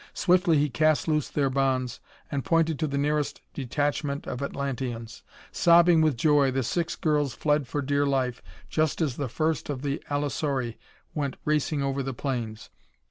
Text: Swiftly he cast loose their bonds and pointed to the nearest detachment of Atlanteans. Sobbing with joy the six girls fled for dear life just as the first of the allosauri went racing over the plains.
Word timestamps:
Swiftly 0.15 0.57
he 0.57 0.67
cast 0.67 1.07
loose 1.07 1.29
their 1.29 1.51
bonds 1.51 1.99
and 2.31 2.43
pointed 2.43 2.79
to 2.79 2.87
the 2.87 2.97
nearest 2.97 3.39
detachment 3.53 4.25
of 4.25 4.41
Atlanteans. 4.41 5.21
Sobbing 5.51 6.01
with 6.01 6.17
joy 6.17 6.49
the 6.49 6.63
six 6.63 6.95
girls 6.95 7.35
fled 7.35 7.67
for 7.67 7.83
dear 7.83 8.07
life 8.07 8.41
just 8.67 8.99
as 8.99 9.15
the 9.15 9.29
first 9.29 9.69
of 9.69 9.83
the 9.83 10.01
allosauri 10.09 10.79
went 11.13 11.35
racing 11.45 11.83
over 11.83 12.01
the 12.01 12.15
plains. 12.15 12.71